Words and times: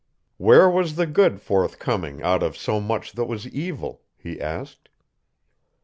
Where 0.37 0.67
was 0.67 0.95
the 0.95 1.05
good 1.05 1.39
forthcoming 1.41 2.23
out 2.23 2.41
of 2.41 2.57
so 2.57 2.79
much 2.79 3.11
that 3.11 3.25
was 3.25 3.47
evil, 3.47 4.01
he 4.17 4.41
asked? 4.41 4.89